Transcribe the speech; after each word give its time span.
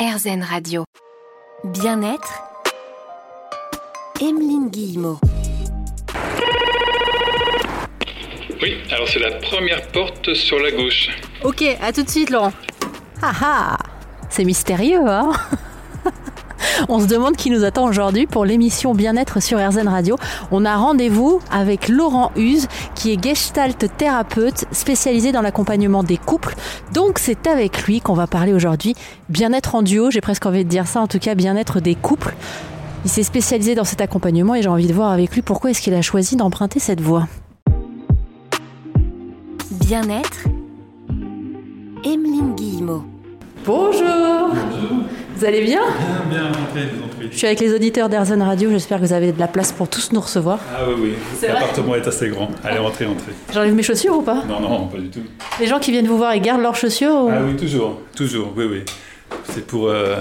RZN 0.00 0.42
Radio. 0.42 0.84
Bien-être. 1.62 2.42
Emeline 4.18 4.70
Guillemot. 4.70 5.18
Oui, 8.62 8.78
alors 8.90 9.06
c'est 9.06 9.18
la 9.18 9.32
première 9.32 9.86
porte 9.88 10.32
sur 10.32 10.58
la 10.58 10.70
gauche. 10.70 11.10
Ok, 11.44 11.62
à 11.82 11.92
tout 11.92 12.02
de 12.02 12.08
suite, 12.08 12.30
Laurent. 12.30 12.54
Ah 13.20 13.32
ah 13.42 13.76
C'est 14.30 14.44
mystérieux, 14.44 15.06
hein 15.06 15.32
On 16.88 17.00
se 17.00 17.06
demande 17.06 17.36
qui 17.36 17.50
nous 17.50 17.64
attend 17.64 17.86
aujourd'hui 17.86 18.26
pour 18.26 18.44
l'émission 18.44 18.94
Bien-être 18.94 19.42
sur 19.42 19.58
RZN 19.58 19.88
Radio. 19.88 20.16
On 20.50 20.64
a 20.64 20.76
rendez-vous 20.76 21.40
avec 21.50 21.88
Laurent 21.88 22.32
Huse, 22.36 22.66
qui 22.94 23.12
est 23.12 23.22
gestalt 23.22 23.86
thérapeute 23.96 24.64
spécialisé 24.72 25.32
dans 25.32 25.42
l'accompagnement 25.42 26.02
des 26.02 26.16
couples. 26.16 26.54
Donc 26.92 27.18
c'est 27.18 27.46
avec 27.46 27.84
lui 27.84 28.00
qu'on 28.00 28.14
va 28.14 28.26
parler 28.26 28.52
aujourd'hui 28.52 28.94
bien-être 29.28 29.74
en 29.74 29.82
duo, 29.82 30.10
j'ai 30.10 30.20
presque 30.20 30.44
envie 30.46 30.64
de 30.64 30.68
dire 30.68 30.86
ça, 30.86 31.00
en 31.00 31.06
tout 31.06 31.18
cas 31.18 31.34
bien-être 31.34 31.80
des 31.80 31.94
couples. 31.94 32.34
Il 33.04 33.10
s'est 33.10 33.22
spécialisé 33.22 33.74
dans 33.74 33.84
cet 33.84 34.00
accompagnement 34.00 34.54
et 34.54 34.62
j'ai 34.62 34.68
envie 34.68 34.86
de 34.86 34.92
voir 34.92 35.10
avec 35.10 35.34
lui 35.34 35.42
pourquoi 35.42 35.70
est-ce 35.70 35.80
qu'il 35.80 35.94
a 35.94 36.02
choisi 36.02 36.36
d'emprunter 36.36 36.80
cette 36.80 37.00
voie. 37.00 37.26
Bien-être. 39.70 40.48
Emeline 42.04 42.54
Guillemot. 42.54 43.04
Bonjour 43.64 44.54
Vous 45.36 45.44
allez 45.44 45.62
bien? 45.62 45.80
Bien, 46.28 46.40
bien, 46.40 46.46
rentrez, 46.52 46.86
vous 46.94 47.04
en 47.04 47.08
prie. 47.08 47.28
Je 47.30 47.36
suis 47.36 47.46
avec 47.46 47.60
les 47.60 47.74
auditeurs 47.74 48.08
d'Airzen 48.08 48.40
Radio, 48.42 48.70
j'espère 48.70 49.00
que 49.00 49.04
vous 49.06 49.12
avez 49.12 49.32
de 49.32 49.38
la 49.38 49.48
place 49.48 49.72
pour 49.72 49.88
tous 49.88 50.12
nous 50.12 50.20
recevoir. 50.20 50.58
Ah 50.74 50.80
oui, 50.88 50.94
oui, 51.02 51.12
C'est 51.38 51.46
vrai? 51.48 51.60
L'appartement 51.60 51.94
est 51.94 52.06
assez 52.06 52.28
grand. 52.28 52.48
Allez, 52.64 52.78
rentrez, 52.78 53.04
rentrez. 53.06 53.32
J'enlève 53.52 53.74
mes 53.74 53.82
chaussures 53.82 54.16
ou 54.16 54.22
pas? 54.22 54.44
Non, 54.48 54.60
non, 54.60 54.86
pas 54.86 54.98
du 54.98 55.08
tout. 55.08 55.20
Les 55.60 55.66
gens 55.66 55.78
qui 55.78 55.90
viennent 55.92 56.06
vous 56.06 56.16
voir, 56.16 56.34
ils 56.34 56.42
gardent 56.42 56.62
leurs 56.62 56.76
chaussures 56.76 57.12
ou... 57.14 57.30
Ah 57.30 57.38
oui, 57.44 57.56
toujours, 57.56 58.00
toujours, 58.16 58.52
oui, 58.56 58.64
oui. 58.70 58.82
C'est 59.44 59.66
pour... 59.66 59.88
euh, 59.88 60.16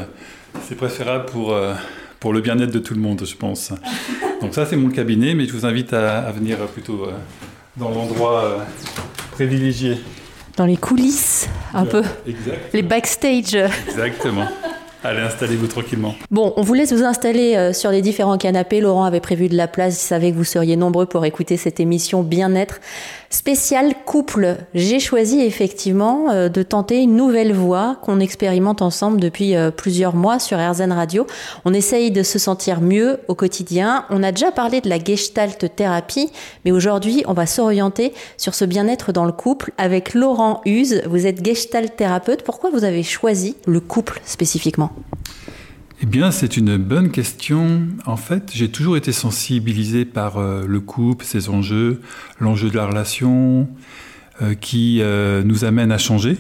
c'est 0.68 0.76
préférable 0.76 1.26
pour, 1.26 1.54
euh, 1.54 1.74
pour 2.20 2.34
le 2.34 2.42
bien-être 2.42 2.72
de 2.72 2.80
tout 2.80 2.94
le 2.94 3.02
monde, 3.02 3.24
je 3.26 3.36
pense. 3.36 3.72
Donc 4.42 4.54
ça, 4.54 4.66
c'est 4.66 4.76
mon 4.78 4.90
cabinet, 4.90 5.34
mais 5.34 5.46
je 5.46 5.54
vous 5.54 5.66
invite 5.66 5.94
à, 5.94 6.20
à 6.20 6.32
venir 6.32 6.58
plutôt 6.68 7.06
euh, 7.06 7.12
dans 7.78 7.90
l'endroit 7.90 8.44
euh, 8.44 8.58
privilégié. 9.32 9.98
Dans 10.58 10.66
les 10.66 10.78
coulisses, 10.78 11.49
un 11.74 11.86
peu. 11.86 12.04
Exact. 12.28 12.74
Les 12.74 12.82
backstage. 12.82 13.56
Exactement. 13.88 14.46
Allez, 15.02 15.22
installez-vous 15.22 15.68
tranquillement. 15.68 16.14
Bon, 16.30 16.52
on 16.58 16.62
vous 16.62 16.74
laisse 16.74 16.92
vous 16.92 17.06
installer 17.06 17.56
euh, 17.56 17.72
sur 17.72 17.90
les 17.90 18.02
différents 18.02 18.38
canapés. 18.38 18.82
Laurent 18.82 19.06
avait 19.06 19.22
prévu 19.22 19.48
de 19.48 19.56
la 19.56 19.70
place. 19.70 20.04
Il 20.04 20.06
savait 20.06 20.32
que 20.32 20.36
vous 20.36 20.44
seriez 20.44 20.76
nombreux 20.76 21.06
pour 21.06 21.24
écouter 21.26 21.56
cette 21.56 21.80
émission 21.80 22.22
Bien-être 22.22 22.82
spéciale 23.30 23.94
couple. 24.06 24.58
J'ai 24.74 25.00
choisi 25.00 25.42
effectivement 25.42 26.30
euh, 26.32 26.50
de 26.50 26.64
tenter 26.64 27.02
une 27.02 27.16
nouvelle 27.16 27.54
voie 27.54 27.98
qu'on 28.02 28.20
expérimente 28.20 28.82
ensemble 28.82 29.20
depuis 29.20 29.56
euh, 29.56 29.72
plusieurs 29.72 30.16
mois 30.16 30.40
sur 30.40 30.58
RZN 30.58 30.92
Radio. 30.92 31.28
On 31.66 31.74
essaye 31.74 32.12
de 32.12 32.24
se 32.24 32.40
sentir 32.40 32.82
mieux 32.82 33.20
au 33.28 33.36
quotidien. 33.36 34.06
On 34.10 34.24
a 34.24 34.32
déjà 34.32 34.52
parlé 34.52 34.82
de 34.82 34.90
la 34.90 35.00
gestalt 35.00 35.76
thérapie, 35.76 36.32
mais 36.66 36.72
aujourd'hui, 36.72 37.24
on 37.28 37.34
va 37.34 37.46
s'orienter 37.46 38.14
sur 38.38 38.56
ce 38.56 38.66
bien-être 38.66 39.12
dans 39.12 39.26
le 39.26 39.32
couple 39.32 39.72
avec 39.78 40.14
Laurent 40.14 40.62
Huse. 40.66 41.02
Vous 41.08 41.28
êtes 41.28 41.46
gestalt 41.46 41.96
thérapeute. 41.96 42.44
Pourquoi 42.44 42.72
vous 42.72 42.84
avez 42.84 43.04
choisi 43.04 43.56
le 43.66 43.80
couple 43.80 44.20
spécifiquement? 44.26 44.92
Eh 46.02 46.06
bien, 46.06 46.32
c'est 46.32 46.56
une 46.56 46.78
bonne 46.78 47.12
question. 47.12 47.82
En 48.06 48.16
fait, 48.16 48.52
j'ai 48.56 48.72
toujours 48.72 48.96
été 48.96 49.12
sensibilisé 49.12 50.06
par 50.06 50.38
euh, 50.38 50.66
le 50.66 50.80
couple, 50.80 51.26
ses 51.26 51.50
enjeux, 51.50 52.00
l'enjeu 52.40 52.70
de 52.70 52.78
la 52.78 52.86
relation, 52.86 53.68
euh, 54.42 54.54
qui 54.54 55.02
euh, 55.02 55.44
nous 55.44 55.66
amène 55.66 55.92
à 55.92 55.98
changer, 55.98 56.38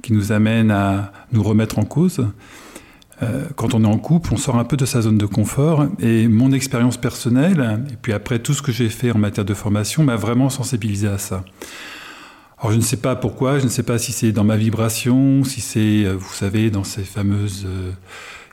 qui 0.00 0.14
nous 0.14 0.32
amène 0.32 0.70
à 0.70 1.12
nous 1.30 1.42
remettre 1.42 1.78
en 1.78 1.84
cause. 1.84 2.26
Quand 3.54 3.72
on 3.72 3.84
est 3.84 3.86
en 3.86 3.98
couple, 3.98 4.30
on 4.32 4.36
sort 4.36 4.58
un 4.58 4.64
peu 4.64 4.76
de 4.76 4.84
sa 4.84 5.00
zone 5.00 5.16
de 5.16 5.26
confort. 5.26 5.86
Et 6.00 6.26
mon 6.26 6.50
expérience 6.50 6.96
personnelle, 6.96 7.84
et 7.92 7.96
puis 8.02 8.12
après 8.12 8.40
tout 8.40 8.52
ce 8.52 8.62
que 8.62 8.72
j'ai 8.72 8.88
fait 8.88 9.12
en 9.12 9.18
matière 9.18 9.44
de 9.44 9.54
formation, 9.54 10.02
m'a 10.02 10.16
vraiment 10.16 10.50
sensibilisé 10.50 11.06
à 11.06 11.18
ça. 11.18 11.44
Alors 12.58 12.72
je 12.72 12.78
ne 12.78 12.82
sais 12.82 12.96
pas 12.96 13.14
pourquoi, 13.14 13.60
je 13.60 13.64
ne 13.64 13.70
sais 13.70 13.84
pas 13.84 13.98
si 13.98 14.10
c'est 14.10 14.32
dans 14.32 14.42
ma 14.42 14.56
vibration, 14.56 15.44
si 15.44 15.60
c'est, 15.60 16.12
vous 16.12 16.34
savez, 16.34 16.72
dans 16.72 16.82
ces 16.82 17.04
fameuses 17.04 17.64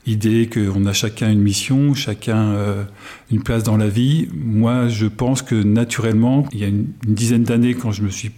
idées 0.06 0.48
qu'on 0.48 0.86
a 0.86 0.92
chacun 0.92 1.30
une 1.30 1.40
mission, 1.40 1.94
chacun 1.94 2.52
euh, 2.52 2.84
une 3.30 3.42
place 3.42 3.62
dans 3.62 3.76
la 3.76 3.88
vie. 3.88 4.28
Moi, 4.32 4.88
je 4.88 5.06
pense 5.06 5.42
que 5.42 5.54
naturellement, 5.54 6.46
il 6.52 6.60
y 6.60 6.64
a 6.64 6.68
une, 6.68 6.86
dizaine 7.04 7.44
d'années, 7.44 7.74
quand 7.74 7.92
je 7.92 8.02
me 8.02 8.08
suis 8.08 8.30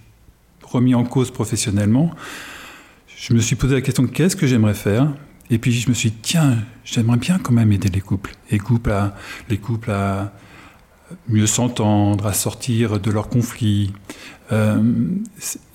remis 0.63 0.95
en 0.95 1.05
cause 1.05 1.31
professionnellement, 1.31 2.11
je 3.17 3.35
me 3.35 3.41
suis 3.41 3.57
posé 3.57 3.75
la 3.75 3.81
question 3.81 4.07
qu'est-ce 4.07 4.37
que 4.37 4.47
j'aimerais 4.47 4.75
faire? 4.75 5.13
Et 5.51 5.59
puis 5.59 5.73
je 5.73 5.89
me 5.89 5.95
suis 5.95 6.11
dit 6.11 6.19
tiens, 6.23 6.57
j'aimerais 6.85 7.19
bien 7.19 7.39
quand 7.39 7.53
même 7.53 7.71
aider 7.73 7.89
les 7.89 8.01
couples, 8.01 8.35
les 8.51 8.59
couples 8.59 8.91
à, 8.91 9.15
les 9.49 9.59
couples 9.59 9.91
à 9.91 10.33
mieux 11.29 11.47
s'entendre, 11.47 12.27
à 12.27 12.33
sortir 12.33 12.99
de 12.99 13.11
leurs 13.11 13.29
conflits. 13.29 13.93
Euh, 14.51 14.83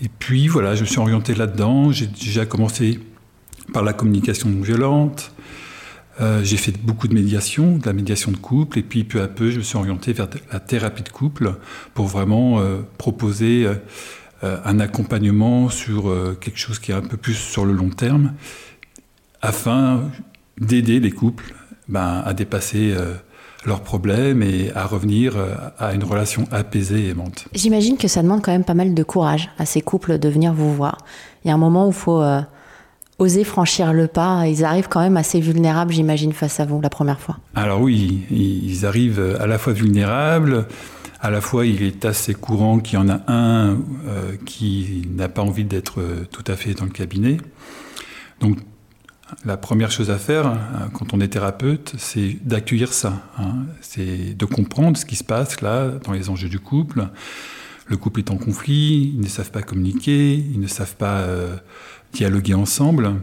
et 0.02 0.10
puis 0.20 0.48
voilà, 0.48 0.76
je 0.76 0.82
me 0.82 0.88
suis 0.88 1.00
orienté 1.00 1.36
là-dedans. 1.36 1.92
J'ai 1.92 2.08
déjà 2.08 2.46
commencé 2.46 3.00
par 3.72 3.84
la 3.84 3.94
communication 3.94 4.50
non 4.50 4.62
violente. 4.62 5.32
Euh, 6.20 6.44
j'ai 6.44 6.58
fait 6.58 6.72
beaucoup 6.72 7.08
de 7.08 7.14
médiation, 7.14 7.78
de 7.78 7.86
la 7.86 7.94
médiation 7.94 8.32
de 8.32 8.38
couple, 8.38 8.80
et 8.80 8.84
puis 8.84 9.04
peu 9.04 9.22
à 9.22 9.28
peu, 9.28 9.52
je 9.52 9.58
me 9.60 9.64
suis 9.64 9.78
orienté 9.78 10.14
vers 10.14 10.28
la 10.52 10.60
thérapie 10.60 11.04
de 11.04 11.10
couple 11.10 11.56
pour 11.94 12.08
vraiment 12.08 12.60
euh, 12.60 12.80
proposer 12.98 13.68
euh, 14.44 14.58
un 14.66 14.80
accompagnement 14.80 15.70
sur 15.70 16.14
quelque 16.40 16.60
chose 16.60 16.80
qui 16.80 16.92
est 16.92 16.96
un 16.96 17.02
peu 17.02 17.18
plus 17.18 17.34
sur 17.34 17.66
le 17.66 17.74
long 17.74 17.90
terme, 17.90 18.34
afin 19.42 20.12
d'aider 20.60 21.00
les 21.00 21.12
couples 21.12 21.56
ben, 21.88 22.22
à 22.24 22.34
dépasser 22.36 22.94
leurs 23.66 23.82
problèmes 23.82 24.44
et 24.44 24.72
à 24.76 24.86
revenir 24.86 25.36
à 25.80 25.96
une 25.96 26.04
relation 26.04 26.48
apaisée 26.52 27.06
et 27.06 27.10
aimante. 27.10 27.48
J'imagine 27.56 27.98
que 27.98 28.08
ça 28.08 28.22
demande 28.22 28.44
quand 28.44 28.52
même 28.52 28.64
pas 28.64 28.76
mal 28.76 28.94
de 28.94 29.04
courage 29.04 29.50
à 29.58 29.66
ces 29.66 29.82
couples 29.82 30.20
de 30.20 30.30
venir 30.30 30.54
vous 30.54 30.72
voir. 30.72 31.00
Il 31.44 31.48
y 31.48 31.52
a 31.52 31.56
un 31.56 31.60
moment 31.60 31.88
où 31.88 31.90
il 31.90 31.96
faut 31.96 32.22
oser 33.20 33.44
franchir 33.44 33.94
le 33.94 34.08
pas. 34.08 34.48
Ils 34.48 34.64
arrivent 34.64 34.88
quand 34.90 35.00
même 35.02 35.18
assez 35.18 35.40
vulnérables, 35.40 35.94
j'imagine, 35.94 36.34
face 36.34 36.60
à 36.60 36.66
vous 36.66 36.80
la 36.82 36.90
première 36.90 37.20
fois. 37.20 37.38
Alors 37.56 37.82
oui, 37.82 38.22
ils 38.30 38.86
arrivent 38.86 39.38
à 39.40 39.48
la 39.48 39.58
fois 39.58 39.74
vulnérables, 39.74 40.68
à 41.20 41.30
la 41.32 41.42
fois 41.42 41.66
il 41.66 41.82
est 41.84 42.06
assez 42.06 42.34
courant 42.34 42.80
qu'il 42.80 43.00
y 43.00 43.02
en 43.02 43.10
a 43.10 43.22
un 43.28 43.70
euh, 44.08 44.34
qui 44.46 45.08
n'a 45.16 45.30
pas 45.30 45.42
envie 45.42 45.66
d'être 45.66 46.00
euh, 46.00 46.26
tout 46.32 46.44
à 46.48 46.56
fait 46.56 46.74
dans 46.74 46.86
le 46.86 46.92
cabinet. 46.92 47.38
Donc 48.40 48.60
la 49.44 49.58
première 49.58 49.92
chose 49.92 50.10
à 50.10 50.18
faire 50.18 50.46
hein, 50.48 50.60
quand 50.94 51.14
on 51.14 51.20
est 51.20 51.28
thérapeute, 51.30 51.96
c'est 51.98 52.38
d'accueillir 52.46 52.94
ça. 52.94 53.14
hein. 53.40 53.66
C'est 53.82 54.38
de 54.38 54.46
comprendre 54.46 54.96
ce 54.96 55.06
qui 55.06 55.16
se 55.16 55.24
passe 55.24 55.62
là 55.62 55.90
dans 56.06 56.14
les 56.14 56.30
enjeux 56.30 56.50
du 56.50 56.60
couple. 56.60 57.08
Le 57.88 57.96
couple 57.98 58.20
est 58.20 58.32
en 58.32 58.38
conflit, 58.38 59.14
ils 59.16 59.22
ne 59.22 59.28
savent 59.28 59.52
pas 59.52 59.62
communiquer, 59.62 60.34
ils 60.34 60.60
ne 60.60 60.68
savent 60.68 60.96
pas 60.96 61.20
euh, 61.20 61.56
dialoguer 62.12 62.54
ensemble. 62.54 63.14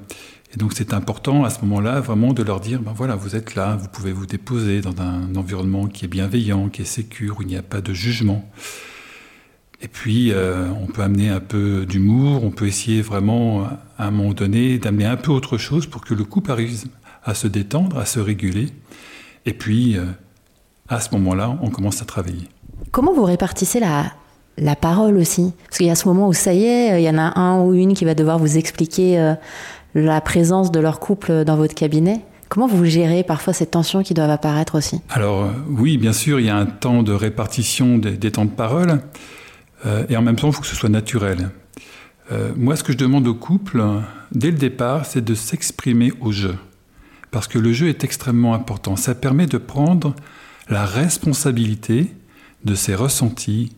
Et 0.55 0.57
donc 0.57 0.73
c'est 0.73 0.95
important 0.95 1.45
à 1.45 1.51
ce 1.51 1.61
moment-là 1.63 2.01
vraiment 2.01 2.33
de 2.33 2.43
leur 2.43 2.61
dire, 2.61 2.81
ben 2.81 2.93
voilà, 2.97 3.15
vous 3.17 3.37
êtes 3.37 3.57
là, 3.57 3.77
vous 3.77 3.89
pouvez 3.89 4.13
vous 4.13 4.25
déposer 4.25 4.81
dans 4.81 4.99
un 5.03 5.35
environnement 5.35 5.87
qui 5.87 6.05
est 6.05 6.09
bienveillant, 6.09 6.69
qui 6.69 6.83
est 6.83 6.87
sécure, 6.87 7.39
où 7.39 7.43
il 7.43 7.49
n'y 7.49 7.57
a 7.57 7.63
pas 7.63 7.81
de 7.81 7.93
jugement. 7.93 8.49
Et 9.83 9.89
puis 9.89 10.33
euh, 10.33 10.69
on 10.81 10.87
peut 10.87 11.03
amener 11.03 11.29
un 11.29 11.41
peu 11.41 11.85
d'humour, 11.85 12.43
on 12.43 12.51
peut 12.51 12.67
essayer 12.67 13.03
vraiment 13.03 13.65
à 13.99 14.07
un 14.07 14.11
moment 14.11 14.33
donné 14.33 14.79
d'amener 14.79 15.05
un 15.05 15.17
peu 15.17 15.31
autre 15.31 15.59
chose 15.59 15.87
pour 15.87 16.03
que 16.05 16.15
le 16.15 16.25
couple 16.25 16.53
arrive 16.53 16.85
à 17.23 17.35
se 17.35 17.49
détendre, 17.49 17.99
à 17.99 18.07
se 18.07 18.19
réguler. 18.19 18.69
Et 19.45 19.53
puis 19.53 19.99
euh, 19.99 20.07
à 20.89 21.01
ce 21.01 21.11
moment-là, 21.15 21.59
on 21.61 21.69
commence 21.69 22.01
à 22.01 22.07
travailler. 22.07 22.49
Comment 22.93 23.13
vous 23.13 23.25
répartissez 23.25 23.81
la, 23.81 24.13
la 24.59 24.77
parole 24.77 25.17
aussi 25.17 25.53
Parce 25.67 25.79
qu'il 25.79 25.87
y 25.87 25.91
a 25.91 25.95
ce 25.95 26.09
moment 26.09 26.29
où 26.29 26.33
ça 26.33 26.53
y 26.55 26.65
est, 26.65 27.01
il 27.01 27.05
y 27.05 27.11
en 27.11 27.19
a 27.19 27.39
un 27.39 27.61
ou 27.61 27.75
une 27.75 27.95
qui 27.95 28.05
va 28.05 28.15
devoir 28.15 28.39
vous 28.39 28.57
expliquer 28.57 29.19
euh, 29.19 29.35
la 29.95 30.21
présence 30.21 30.71
de 30.71 30.81
leur 30.81 31.01
couple 31.01 31.45
dans 31.45 31.57
votre 31.57 31.75
cabinet. 31.75 32.21
Comment 32.49 32.67
vous 32.67 32.85
gérez 32.85 33.25
parfois 33.25 33.53
ces 33.53 33.67
tensions 33.67 34.03
qui 34.03 34.15
doivent 34.15 34.31
apparaître 34.31 34.77
aussi? 34.77 35.01
Alors 35.11 35.45
euh, 35.45 35.51
oui, 35.69 35.99
bien 35.99 36.13
sûr, 36.13 36.39
il 36.41 36.47
y 36.47 36.51
a 36.51 36.57
un 36.57 36.67
temps 36.67 37.03
de 37.03 37.13
répartition 37.13 37.99
des, 37.99 38.31
temps 38.31 38.45
de 38.45 38.51
parole, 38.51 39.01
euh, 39.87 40.05
et 40.09 40.17
en 40.17 40.23
même 40.23 40.37
temps, 40.37 40.49
il 40.49 40.53
faut 40.53 40.63
que 40.63 40.67
ce 40.67 40.77
soit 40.77 40.89
naturel. 40.89 41.51
Moi, 42.57 42.75
ce 42.75 42.83
que 42.83 42.91
je 42.91 42.97
demande 42.97 43.29
au 43.29 43.35
couple, 43.35 43.85
dès 44.33 44.51
le 44.51 44.57
départ, 44.57 45.05
c'est 45.05 45.23
de 45.23 45.35
s'exprimer 45.35 46.11
au 46.23 46.33
jeu. 46.33 46.57
Parce 47.31 47.47
que 47.47 47.59
le 47.59 47.73
jeu 47.75 47.89
est 47.89 48.03
extrêmement 48.03 48.55
important. 48.55 48.97
Ça 48.97 49.15
permet 49.15 49.47
de 49.47 49.59
prendre 49.59 50.15
la 50.71 50.87
responsabilité 50.87 52.15
de 52.65 52.75
ses 52.75 52.95
ressentis, 52.95 53.73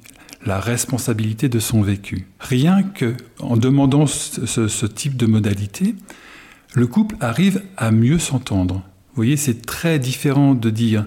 la 0.46 0.60
responsabilité 0.60 1.48
de 1.48 1.58
son 1.58 1.82
vécu. 1.82 2.26
Rien 2.40 2.82
que 2.82 3.14
en 3.40 3.56
demandant 3.56 4.06
ce, 4.06 4.86
type 4.86 5.16
de 5.16 5.26
modalité, 5.26 5.94
le 6.74 6.86
couple 6.86 7.16
arrive 7.20 7.62
à 7.76 7.90
mieux 7.90 8.18
s'entendre. 8.18 8.74
Vous 8.74 9.16
voyez, 9.16 9.36
c'est 9.36 9.66
très 9.66 9.98
différent 9.98 10.54
de 10.54 10.70
dire 10.70 11.06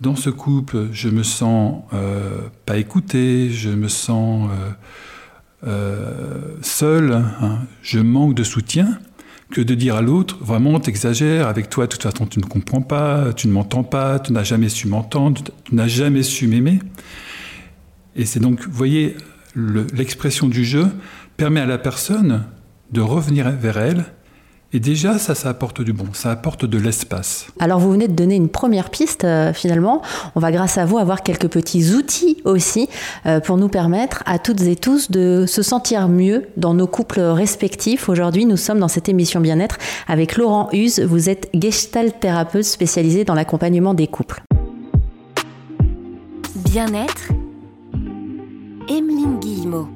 dans 0.00 0.16
ce 0.16 0.30
couple, 0.30 0.88
je 0.92 1.08
me 1.08 1.22
sens 1.22 1.82
euh, 1.92 2.40
pas 2.66 2.76
écouté, 2.76 3.50
je 3.50 3.70
me 3.70 3.88
sens 3.88 4.50
euh, 4.50 4.70
euh, 5.66 6.56
seul, 6.60 7.12
hein, 7.12 7.60
je 7.82 7.98
manque 7.98 8.34
de 8.34 8.44
soutien, 8.44 8.98
que 9.50 9.62
de 9.62 9.74
dire 9.74 9.96
à 9.96 10.02
l'autre, 10.02 10.36
vraiment, 10.40 10.78
t'exagères, 10.80 11.48
avec 11.48 11.70
toi, 11.70 11.86
de 11.86 11.92
toute 11.92 12.02
façon, 12.02 12.26
tu 12.26 12.40
ne 12.40 12.44
comprends 12.44 12.82
pas, 12.82 13.32
tu 13.34 13.48
ne 13.48 13.52
m'entends 13.52 13.84
pas, 13.84 14.18
tu 14.18 14.32
n'as 14.32 14.42
jamais 14.42 14.68
su 14.68 14.86
m'entendre, 14.86 15.42
tu 15.64 15.74
n'as 15.74 15.88
jamais 15.88 16.22
su 16.22 16.46
m'aimer. 16.46 16.80
Et 18.16 18.24
c'est 18.24 18.40
donc, 18.40 18.60
vous 18.64 18.72
voyez, 18.72 19.16
l'expression 19.54 20.48
du 20.48 20.64
jeu 20.64 20.86
permet 21.36 21.60
à 21.60 21.66
la 21.66 21.78
personne 21.78 22.44
de 22.90 23.00
revenir 23.00 23.50
vers 23.50 23.78
elle 23.78 24.04
et 24.72 24.80
déjà, 24.80 25.18
ça, 25.18 25.36
ça 25.36 25.48
apporte 25.48 25.80
du 25.80 25.92
bon, 25.92 26.06
ça 26.12 26.32
apporte 26.32 26.64
de 26.64 26.76
l'espace. 26.76 27.46
Alors, 27.60 27.78
vous 27.78 27.92
venez 27.92 28.08
de 28.08 28.12
donner 28.12 28.34
une 28.34 28.48
première 28.48 28.90
piste, 28.90 29.24
euh, 29.24 29.52
finalement. 29.52 30.02
On 30.34 30.40
va, 30.40 30.50
grâce 30.50 30.76
à 30.76 30.84
vous, 30.84 30.98
avoir 30.98 31.22
quelques 31.22 31.48
petits 31.48 31.94
outils 31.94 32.42
aussi 32.44 32.88
euh, 33.26 33.38
pour 33.38 33.58
nous 33.58 33.68
permettre 33.68 34.24
à 34.26 34.40
toutes 34.40 34.62
et 34.62 34.74
tous 34.74 35.10
de 35.10 35.44
se 35.46 35.62
sentir 35.62 36.08
mieux 36.08 36.48
dans 36.56 36.74
nos 36.74 36.88
couples 36.88 37.20
respectifs. 37.20 38.08
Aujourd'hui, 38.08 38.44
nous 38.44 38.56
sommes 38.56 38.80
dans 38.80 38.88
cette 38.88 39.08
émission 39.08 39.40
Bien-être 39.40 39.78
avec 40.08 40.36
Laurent 40.36 40.68
Huse. 40.72 40.98
Vous 41.00 41.30
êtes 41.30 41.48
gestalt 41.54 42.18
thérapeute 42.18 42.64
spécialisé 42.64 43.24
dans 43.24 43.34
l'accompagnement 43.34 43.94
des 43.94 44.08
couples. 44.08 44.42
Bien-être, 46.56 47.28
Emeline 48.88 49.40
Guillemot. 49.40 49.88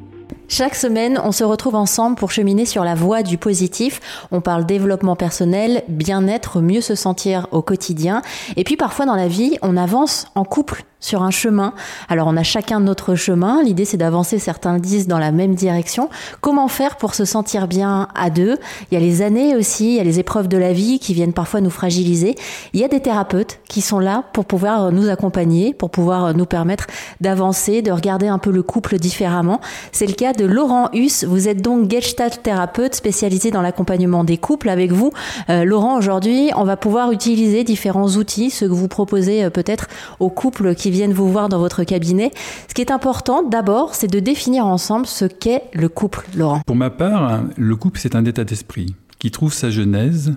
Chaque 0.49 0.75
semaine, 0.75 1.21
on 1.23 1.31
se 1.31 1.45
retrouve 1.45 1.77
ensemble 1.77 2.17
pour 2.17 2.33
cheminer 2.33 2.67
sur 2.67 2.83
la 2.83 2.97
voie 2.97 3.23
du 3.23 3.39
positif. 3.39 4.01
On 4.33 4.41
parle 4.41 4.67
développement 4.67 5.15
personnel, 5.15 5.85
bien-être, 5.87 6.61
mieux 6.61 6.81
se 6.81 6.97
sentir 6.97 7.47
au 7.53 7.63
quotidien. 7.63 8.23
Et 8.57 8.65
puis 8.65 8.77
parfois 8.77 9.07
dans 9.07 9.15
la 9.15 9.29
vie, 9.29 9.59
on 9.63 9.77
avance 9.77 10.27
en 10.35 10.45
couple 10.45 10.85
sur 11.01 11.23
un 11.23 11.31
chemin. 11.31 11.73
Alors 12.09 12.29
on 12.29 12.37
a 12.37 12.43
chacun 12.43 12.81
notre 12.81 13.15
chemin. 13.15 13.63
L'idée 13.63 13.85
c'est 13.85 13.97
d'avancer, 13.97 14.39
certains 14.39 14.79
disent, 14.79 15.09
dans 15.09 15.19
la 15.19 15.33
même 15.33 15.55
direction. 15.55 16.09
Comment 16.41 16.69
faire 16.69 16.97
pour 16.97 17.15
se 17.15 17.25
sentir 17.25 17.67
bien 17.67 18.09
à 18.15 18.31
deux? 18.31 18.59
Il 18.91 18.95
y 18.95 18.97
a 18.97 19.01
les 19.01 19.23
années 19.23 19.57
aussi, 19.57 19.93
il 19.93 19.97
y 19.97 20.01
a 20.01 20.05
les 20.05 20.19
épreuves 20.19 20.49
de 20.49 20.57
la 20.57 20.73
vie 20.73 20.99
qui 20.99 21.15
viennent 21.15 21.33
parfois 21.33 21.61
nous 21.61 21.71
fragiliser. 21.71 22.37
Il 22.73 22.81
y 22.81 22.85
a 22.85 22.89
des 22.89 23.01
thérapeutes 23.01 23.61
qui 23.69 23.81
sont 23.81 23.99
là 23.99 24.25
pour 24.33 24.45
pouvoir 24.45 24.93
nous 24.93 25.09
accompagner, 25.09 25.75
pour 25.75 25.91
pouvoir 25.91 26.35
nous 26.35 26.47
permettre 26.47 26.87
d'avancer, 27.21 27.83
de 27.83 27.91
regarder 27.91 28.29
un 28.29 28.39
peu 28.39 28.51
le 28.51 28.63
couple 28.63 28.99
différemment. 28.99 29.61
C'est 29.93 30.07
le 30.07 30.13
cas 30.13 30.33
de 30.33 30.45
Laurent 30.45 30.91
Huss. 30.93 31.25
Vous 31.25 31.49
êtes 31.49 31.63
donc 31.63 31.91
Gestalt 31.91 32.43
thérapeute 32.43 32.95
spécialisé 32.95 33.51
dans 33.51 33.63
l'accompagnement 33.63 34.25
des 34.25 34.37
couples. 34.37 34.69
Avec 34.69 34.93
vous, 34.93 35.13
euh, 35.49 35.65
Laurent, 35.65 35.97
aujourd'hui, 35.97 36.51
on 36.57 36.65
va 36.65 36.77
pouvoir 36.77 37.13
utiliser 37.13 37.65
différents 37.65 38.09
outils, 38.09 38.51
ceux 38.51 38.69
que 38.69 38.75
vous 38.75 38.89
proposez 38.89 39.45
euh, 39.45 39.51
peut-être 39.51 39.89
aux 40.19 40.31
couples 40.31 40.75
qui 40.75 40.90
viennent 40.91 41.13
vous 41.13 41.31
voir 41.31 41.49
dans 41.49 41.59
votre 41.59 41.85
cabinet. 41.85 42.31
Ce 42.69 42.75
qui 42.75 42.81
est 42.81 42.91
important, 42.91 43.43
d'abord, 43.43 43.95
c'est 43.95 44.09
de 44.09 44.21
définir 44.21 44.67
ensemble 44.67 45.07
ce 45.07 45.25
qu'est 45.25 45.65
le 45.73 45.89
couple, 45.89 46.27
Laurent. 46.37 46.63
Pour 46.67 46.77
ma 46.77 46.91
part, 46.91 47.43
le 47.57 47.77
couple, 47.77 48.01
c'est 48.01 48.15
un 48.15 48.25
état 48.25 48.45
d'esprit 48.45 48.95
qui 49.19 49.31
trouve 49.31 49.53
sa 49.53 49.71
genèse 49.71 50.35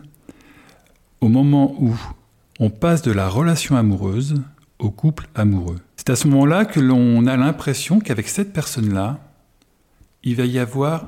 au 1.21 1.29
moment 1.29 1.75
où 1.79 1.95
on 2.59 2.69
passe 2.69 3.01
de 3.01 3.11
la 3.11 3.29
relation 3.29 3.75
amoureuse 3.75 4.41
au 4.79 4.91
couple 4.91 5.27
amoureux. 5.35 5.79
C'est 5.95 6.09
à 6.09 6.15
ce 6.15 6.27
moment-là 6.27 6.65
que 6.65 6.79
l'on 6.79 7.25
a 7.27 7.38
l'impression 7.38 7.99
qu'avec 7.99 8.27
cette 8.27 8.51
personne-là, 8.53 9.19
il 10.23 10.35
va 10.35 10.45
y 10.45 10.59
avoir 10.59 11.07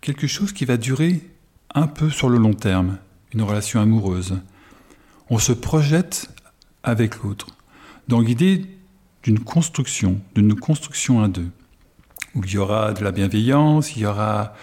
quelque 0.00 0.26
chose 0.26 0.52
qui 0.52 0.64
va 0.64 0.76
durer 0.76 1.20
un 1.74 1.88
peu 1.88 2.10
sur 2.10 2.28
le 2.28 2.38
long 2.38 2.54
terme, 2.54 2.98
une 3.34 3.42
relation 3.42 3.80
amoureuse. 3.80 4.38
On 5.30 5.38
se 5.38 5.52
projette 5.52 6.30
avec 6.84 7.22
l'autre 7.22 7.48
dans 8.06 8.20
l'idée 8.20 8.64
d'une 9.26 9.40
construction, 9.40 10.20
d'une 10.36 10.54
construction 10.54 11.20
à 11.20 11.26
deux, 11.26 11.48
où 12.36 12.44
il 12.44 12.52
y 12.52 12.58
aura 12.58 12.92
de 12.92 13.02
la 13.02 13.10
bienveillance, 13.10 13.96
il 13.96 14.02
y 14.02 14.06
aura 14.06 14.54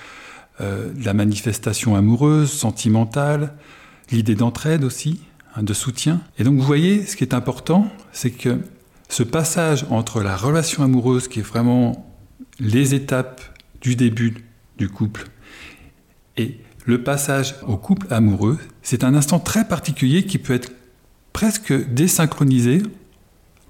euh, 0.62 0.94
la 1.04 1.14
manifestation 1.14 1.98
amoureuse, 1.98 2.50
sentimentale, 2.50 3.56
l'idée 4.10 4.36
d'entraide 4.36 4.86
aussi, 4.86 5.20
hein, 5.56 5.64
de 5.64 5.74
soutien. 5.74 6.22
Et 6.40 6.46
donc 6.46 6.56
vous 6.56 6.64
voyez, 6.66 7.06
ce 7.06 7.18
qui 7.18 7.26
est 7.26 7.34
important, 7.34 7.92
c'est 8.14 8.32
que 8.32 8.58
ce 9.10 9.24
passage 9.24 9.86
entre 9.90 10.22
la 10.22 10.38
relation 10.38 10.82
amoureuse, 10.82 11.28
qui 11.28 11.42
est 11.42 11.44
vraiment 11.44 12.10
les 12.58 12.96
étapes 12.96 13.42
du 13.82 13.98
début 13.98 14.46
du 14.78 14.88
couple, 14.88 15.26
et 16.38 16.58
le 16.86 17.04
passage 17.04 17.56
au 17.68 17.76
couple 17.76 18.08
amoureux, 18.12 18.58
c'est 18.82 19.04
un 19.04 19.14
instant 19.14 19.40
très 19.40 19.68
particulier 19.68 20.24
qui 20.24 20.38
peut 20.38 20.54
être 20.54 20.72
presque 21.34 21.74
désynchronisé 21.94 22.82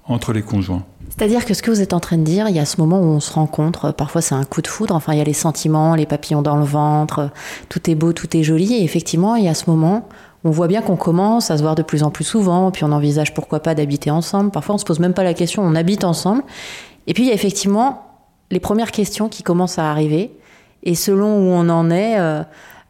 entre 0.06 0.32
les 0.32 0.42
conjoints. 0.42 0.84
C'est-à-dire 1.08 1.44
que 1.44 1.54
ce 1.54 1.62
que 1.62 1.70
vous 1.70 1.80
êtes 1.80 1.92
en 1.92 2.00
train 2.00 2.18
de 2.18 2.24
dire, 2.24 2.48
il 2.48 2.56
y 2.56 2.58
a 2.58 2.64
ce 2.64 2.80
moment 2.80 3.00
où 3.00 3.04
on 3.04 3.20
se 3.20 3.32
rencontre, 3.32 3.92
parfois 3.92 4.20
c'est 4.20 4.34
un 4.34 4.44
coup 4.44 4.62
de 4.62 4.66
foudre, 4.66 4.94
enfin 4.94 5.12
il 5.12 5.18
y 5.18 5.22
a 5.22 5.24
les 5.24 5.32
sentiments, 5.32 5.94
les 5.94 6.06
papillons 6.06 6.42
dans 6.42 6.56
le 6.56 6.64
ventre, 6.64 7.30
tout 7.68 7.88
est 7.88 7.94
beau, 7.94 8.12
tout 8.12 8.36
est 8.36 8.42
joli, 8.42 8.74
et 8.74 8.84
effectivement 8.84 9.36
il 9.36 9.44
y 9.44 9.48
a 9.48 9.54
ce 9.54 9.70
moment 9.70 10.08
on 10.44 10.50
voit 10.50 10.68
bien 10.68 10.82
qu'on 10.82 10.96
commence 10.96 11.50
à 11.50 11.56
se 11.56 11.62
voir 11.62 11.74
de 11.74 11.82
plus 11.82 12.02
en 12.02 12.10
plus 12.10 12.24
souvent, 12.24 12.70
puis 12.70 12.84
on 12.84 12.92
envisage 12.92 13.32
pourquoi 13.32 13.60
pas 13.60 13.74
d'habiter 13.74 14.10
ensemble, 14.10 14.50
parfois 14.50 14.74
on 14.74 14.78
se 14.78 14.84
pose 14.84 15.00
même 15.00 15.14
pas 15.14 15.24
la 15.24 15.34
question, 15.34 15.62
on 15.62 15.74
habite 15.74 16.04
ensemble, 16.04 16.42
et 17.06 17.14
puis 17.14 17.24
il 17.24 17.28
y 17.28 17.32
a 17.32 17.34
effectivement 17.34 18.02
les 18.50 18.60
premières 18.60 18.90
questions 18.90 19.28
qui 19.28 19.42
commencent 19.42 19.78
à 19.78 19.90
arriver, 19.90 20.36
et 20.82 20.94
selon 20.94 21.38
où 21.38 21.52
on 21.52 21.70
en 21.70 21.90
est 21.90 22.18
euh, 22.18 22.42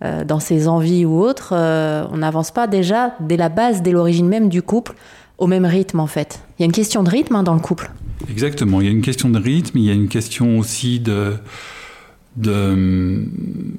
euh, 0.04 0.24
dans 0.24 0.40
ses 0.40 0.66
envies 0.66 1.04
ou 1.04 1.20
autres, 1.20 1.52
euh, 1.52 2.04
on 2.10 2.18
n'avance 2.18 2.50
pas 2.50 2.66
déjà 2.66 3.14
dès 3.20 3.36
la 3.36 3.48
base, 3.48 3.82
dès 3.82 3.92
l'origine 3.92 4.26
même 4.26 4.48
du 4.48 4.60
couple, 4.60 4.94
au 5.38 5.46
même 5.46 5.64
rythme 5.64 6.00
en 6.00 6.06
fait. 6.06 6.42
Il 6.58 6.62
y 6.62 6.64
a 6.64 6.66
une 6.66 6.72
question 6.72 7.02
de 7.02 7.10
rythme 7.10 7.36
hein, 7.36 7.42
dans 7.42 7.54
le 7.54 7.60
couple. 7.60 7.90
Exactement, 8.30 8.80
il 8.80 8.86
y 8.86 8.88
a 8.88 8.92
une 8.92 9.02
question 9.02 9.28
de 9.28 9.38
rythme, 9.38 9.78
il 9.78 9.84
y 9.84 9.90
a 9.90 9.92
une 9.92 10.08
question 10.08 10.58
aussi 10.58 11.00
de, 11.00 11.36
hum, 12.46 13.28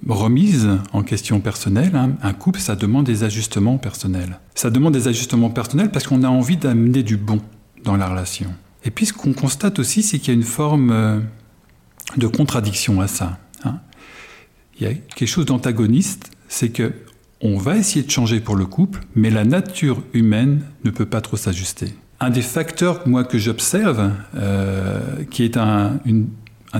remise 0.07 0.69
en 0.94 1.04
question 1.04 1.40
personnelle. 1.40 1.96
Hein. 1.96 2.12
Un 2.22 2.34
couple, 2.34 2.60
ça 2.60 2.75
demande 2.75 3.06
des 3.06 3.24
ajustements 3.24 3.78
personnels. 3.78 4.40
Ça 4.54 4.69
demande 4.69 4.94
des 4.94 5.07
ajustements 5.07 5.50
personnels 5.50 5.92
parce 5.92 6.07
qu'on 6.07 6.24
a 6.24 6.30
envie 6.30 6.57
d'amener 6.57 7.04
du 7.04 7.18
bon 7.18 7.42
dans 7.84 7.98
la 7.98 8.08
relation. 8.08 8.54
Et 8.84 8.92
puis 8.92 9.08
ce 9.08 9.13
qu'on 9.13 9.34
constate 9.34 9.80
aussi, 9.80 10.04
c'est 10.04 10.19
qu'il 10.19 10.28
y 10.30 10.31
a 10.31 10.40
une 10.40 10.44
forme 10.44 10.92
euh, 10.92 11.19
de 12.18 12.28
contradiction 12.28 13.01
à 13.01 13.08
ça. 13.08 13.40
Hein. 13.63 13.80
Il 14.80 14.88
y 14.88 14.90
a 14.90 14.94
quelque 14.94 15.28
chose 15.28 15.46
d'antagoniste, 15.46 16.31
c'est 16.48 16.69
que 16.69 16.94
on 17.45 17.57
va 17.57 17.77
essayer 17.77 18.03
de 18.03 18.09
changer 18.09 18.39
pour 18.39 18.56
le 18.56 18.65
couple, 18.65 19.01
mais 19.15 19.30
la 19.30 19.45
nature 19.45 20.01
humaine 20.13 20.63
ne 20.83 20.89
peut 20.89 21.06
pas 21.06 21.21
trop 21.21 21.38
s'ajuster. 21.38 21.94
Un 22.19 22.31
des 22.31 22.42
facteurs, 22.42 23.07
moi, 23.07 23.24
que 23.24 23.38
j'observe, 23.38 24.12
euh, 24.36 25.00
qui 25.30 25.44
est 25.44 25.57
un, 25.57 26.00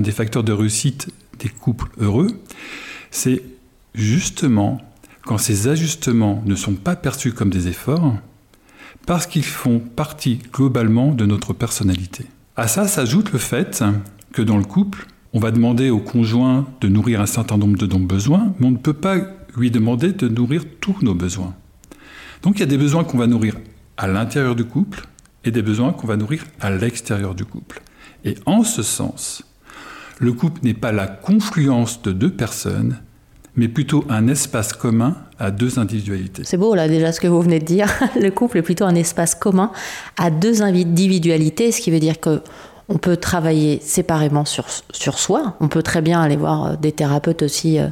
des 0.00 0.10
facteurs 0.10 0.42
de 0.42 0.52
réussite 0.52 1.08
des 1.38 1.48
couples 1.48 1.88
heureux, 1.98 2.28
c'est 3.10 3.42
justement 3.94 4.80
quand 5.24 5.38
ces 5.38 5.68
ajustements 5.68 6.42
ne 6.46 6.54
sont 6.54 6.74
pas 6.74 6.96
perçus 6.96 7.32
comme 7.32 7.50
des 7.50 7.68
efforts, 7.68 8.16
parce 9.06 9.26
qu'ils 9.26 9.44
font 9.44 9.78
partie 9.78 10.40
globalement 10.52 11.12
de 11.12 11.26
notre 11.26 11.52
personnalité. 11.52 12.26
À 12.56 12.66
ça 12.66 12.88
s'ajoute 12.88 13.32
le 13.32 13.38
fait 13.38 13.84
que 14.32 14.42
dans 14.42 14.56
le 14.56 14.64
couple, 14.64 15.06
on 15.32 15.38
va 15.38 15.50
demander 15.50 15.90
au 15.90 16.00
conjoint 16.00 16.66
de 16.80 16.88
nourrir 16.88 17.20
un 17.20 17.26
certain 17.26 17.58
nombre 17.58 17.76
de 17.76 17.86
besoins, 17.86 18.54
mais 18.58 18.66
on 18.66 18.70
ne 18.70 18.76
peut 18.78 18.94
pas 18.94 19.18
lui 19.56 19.70
demander 19.70 20.12
de 20.12 20.28
nourrir 20.28 20.64
tous 20.80 20.96
nos 21.02 21.14
besoins. 21.14 21.54
Donc 22.42 22.56
il 22.56 22.60
y 22.60 22.62
a 22.62 22.66
des 22.66 22.78
besoins 22.78 23.04
qu'on 23.04 23.18
va 23.18 23.26
nourrir 23.26 23.56
à 23.96 24.06
l'intérieur 24.06 24.54
du 24.54 24.64
couple 24.64 25.06
et 25.44 25.50
des 25.50 25.62
besoins 25.62 25.92
qu'on 25.92 26.06
va 26.06 26.16
nourrir 26.16 26.44
à 26.60 26.70
l'extérieur 26.70 27.34
du 27.34 27.44
couple. 27.44 27.80
Et 28.24 28.34
en 28.46 28.64
ce 28.64 28.82
sens, 28.82 29.42
le 30.18 30.32
couple 30.32 30.60
n'est 30.62 30.74
pas 30.74 30.92
la 30.92 31.06
confluence 31.06 32.02
de 32.02 32.12
deux 32.12 32.30
personnes, 32.30 33.00
mais 33.54 33.68
plutôt 33.68 34.04
un 34.08 34.28
espace 34.28 34.72
commun 34.72 35.16
à 35.38 35.50
deux 35.50 35.78
individualités. 35.78 36.42
C'est 36.44 36.56
beau 36.56 36.74
là 36.74 36.88
déjà 36.88 37.12
ce 37.12 37.20
que 37.20 37.26
vous 37.26 37.40
venez 37.40 37.58
de 37.58 37.64
dire. 37.64 37.88
Le 38.20 38.30
couple 38.30 38.58
est 38.58 38.62
plutôt 38.62 38.84
un 38.84 38.94
espace 38.94 39.34
commun 39.34 39.72
à 40.18 40.30
deux 40.30 40.62
individualités, 40.62 41.72
ce 41.72 41.80
qui 41.80 41.90
veut 41.90 42.00
dire 42.00 42.20
que 42.20 42.42
on 42.88 42.98
peut 42.98 43.16
travailler 43.16 43.80
séparément 43.82 44.44
sur, 44.44 44.66
sur 44.92 45.18
soi. 45.18 45.56
On 45.60 45.68
peut 45.68 45.82
très 45.82 46.02
bien 46.02 46.20
aller 46.20 46.36
voir 46.36 46.66
euh, 46.66 46.76
des 46.76 46.92
thérapeutes 46.92 47.42
aussi 47.42 47.78
euh, 47.78 47.88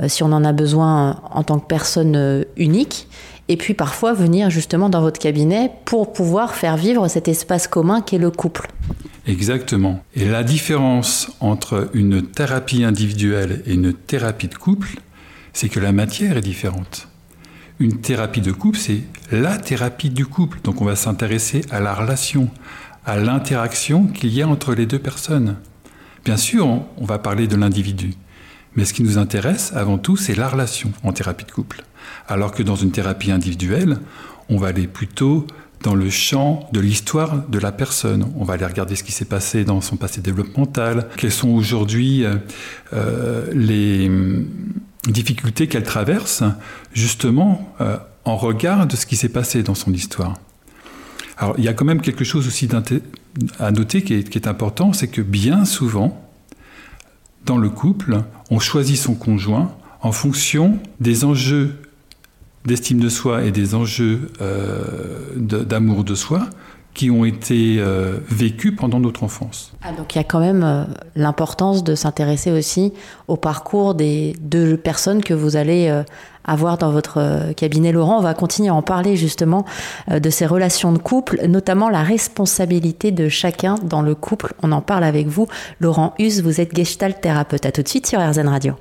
euh, 0.00 0.08
si 0.08 0.22
on 0.22 0.32
en 0.32 0.44
a 0.44 0.52
besoin 0.52 1.20
en 1.30 1.42
tant 1.42 1.58
que 1.58 1.66
personne 1.66 2.44
unique. 2.56 3.08
Et 3.50 3.56
puis 3.56 3.72
parfois 3.72 4.12
venir 4.12 4.50
justement 4.50 4.90
dans 4.90 5.00
votre 5.00 5.18
cabinet 5.18 5.70
pour 5.86 6.12
pouvoir 6.12 6.54
faire 6.54 6.76
vivre 6.76 7.08
cet 7.08 7.28
espace 7.28 7.66
commun 7.66 8.02
qu'est 8.02 8.18
le 8.18 8.30
couple. 8.30 8.68
Exactement. 9.26 10.00
Et 10.14 10.26
la 10.26 10.42
différence 10.42 11.30
entre 11.40 11.90
une 11.94 12.22
thérapie 12.22 12.84
individuelle 12.84 13.62
et 13.66 13.74
une 13.74 13.94
thérapie 13.94 14.48
de 14.48 14.54
couple, 14.54 14.96
c'est 15.54 15.68
que 15.68 15.80
la 15.80 15.92
matière 15.92 16.36
est 16.36 16.42
différente. 16.42 17.08
Une 17.80 18.00
thérapie 18.00 18.40
de 18.40 18.52
couple, 18.52 18.78
c'est 18.78 19.02
la 19.30 19.56
thérapie 19.56 20.10
du 20.10 20.26
couple. 20.26 20.58
Donc 20.64 20.82
on 20.82 20.84
va 20.84 20.96
s'intéresser 20.96 21.62
à 21.70 21.80
la 21.80 21.94
relation, 21.94 22.50
à 23.08 23.16
l'interaction 23.16 24.06
qu'il 24.06 24.34
y 24.34 24.42
a 24.42 24.48
entre 24.48 24.74
les 24.74 24.84
deux 24.84 24.98
personnes. 24.98 25.56
Bien 26.26 26.36
sûr, 26.36 26.66
on, 26.66 27.04
va 27.06 27.18
parler 27.18 27.46
de 27.46 27.56
l'individu, 27.56 28.12
mais 28.76 28.84
ce 28.84 28.92
qui 28.92 29.02
nous 29.02 29.16
intéresse 29.16 29.72
avant 29.74 29.96
tout, 29.96 30.18
c'est 30.18 30.34
la 30.34 30.46
relation 30.46 30.92
en 31.02 31.12
thérapie 31.12 31.46
de 31.46 31.50
couple. 31.50 31.84
Alors 32.28 32.52
que 32.52 32.62
dans 32.62 32.76
une 32.76 32.90
thérapie 32.90 33.30
individuelle, 33.30 33.98
on 34.50 34.58
va 34.58 34.68
aller 34.68 34.86
plutôt 34.86 35.46
dans 35.82 35.94
le 35.94 36.10
champ 36.10 36.68
de 36.72 36.80
l'histoire 36.80 37.48
de 37.48 37.58
la 37.58 37.72
personne. 37.72 38.30
On 38.36 38.44
va 38.44 38.54
aller 38.54 38.66
regarder 38.66 38.94
ce 38.94 39.04
qui 39.04 39.12
s'est 39.12 39.24
passé 39.24 39.64
dans 39.64 39.80
son 39.80 39.96
passé 39.96 40.20
développemental, 40.20 41.08
quels 41.16 41.32
sont 41.32 41.48
aujourd'hui 41.48 42.26
euh, 42.92 43.46
les, 43.54 44.10
difficultés 45.08 45.66
qu'elle 45.66 45.84
traverse, 45.84 46.42
justement 46.92 47.74
en 48.26 48.36
regard 48.36 48.86
de 48.86 48.94
ce 48.96 49.06
qui 49.06 49.16
s'est 49.16 49.30
passé 49.30 49.62
dans 49.62 49.74
son 49.74 49.94
histoire. 49.94 50.34
Alors, 51.38 51.54
il 51.56 51.64
y 51.64 51.68
a 51.68 51.72
quand 51.72 51.84
même 51.84 52.00
quelque 52.00 52.24
chose 52.24 52.48
aussi 52.48 52.68
à 53.60 53.70
noter 53.70 54.02
qui 54.02 54.14
est, 54.14 54.46
important, 54.48 54.92
c'est 54.92 55.06
que 55.06 55.22
bien 55.22 55.64
souvent, 55.64 56.28
dans 57.46 57.58
le 57.58 57.70
couple, 57.70 58.22
on 58.50 58.58
choisit 58.58 58.96
son 58.96 59.14
conjoint 59.14 59.72
en 60.02 60.10
fonction 60.10 60.78
des 61.00 61.24
enjeux 61.24 61.76
d'estime 62.64 62.98
de 62.98 63.08
soi 63.08 63.44
et 63.44 63.52
des 63.52 63.76
enjeux 63.76 64.32
euh, 64.40 65.20
d'amour 65.36 66.02
de 66.02 66.16
soi 66.16 66.50
qui 66.98 67.12
ont 67.12 67.24
été 67.24 67.76
euh, 67.78 68.18
vécus 68.28 68.74
pendant 68.76 68.98
notre 68.98 69.22
enfance. 69.22 69.72
Ah, 69.82 69.92
donc 69.92 70.16
il 70.16 70.18
y 70.18 70.20
a 70.20 70.24
quand 70.24 70.40
même 70.40 70.64
euh, 70.64 70.82
l'importance 71.14 71.84
de 71.84 71.94
s'intéresser 71.94 72.50
aussi 72.50 72.92
au 73.28 73.36
parcours 73.36 73.94
des 73.94 74.34
deux 74.40 74.76
personnes 74.76 75.22
que 75.22 75.32
vous 75.32 75.54
allez 75.54 76.02
avoir 76.44 76.76
dans 76.76 76.90
votre 76.90 77.52
cabinet 77.54 77.92
Laurent. 77.92 78.18
On 78.18 78.22
va 78.22 78.34
continuer 78.34 78.70
à 78.70 78.74
en 78.74 78.82
parler 78.82 79.14
justement 79.14 79.64
de 80.10 80.30
ces 80.30 80.44
relations 80.44 80.92
de 80.92 80.98
couple, 80.98 81.46
notamment 81.46 81.88
la 81.88 82.02
responsabilité 82.02 83.12
de 83.12 83.28
chacun 83.28 83.76
dans 83.84 84.02
le 84.02 84.16
couple. 84.16 84.54
On 84.64 84.72
en 84.72 84.80
parle 84.80 85.04
avec 85.04 85.28
vous. 85.28 85.46
Laurent 85.78 86.14
Hus, 86.18 86.40
vous 86.42 86.60
êtes 86.60 86.74
gestalt 86.74 87.20
thérapeute. 87.20 87.64
À 87.64 87.70
tout 87.70 87.82
de 87.82 87.88
suite 87.88 88.08
sur 88.08 88.18
RZN 88.18 88.48
Radio. 88.48 88.78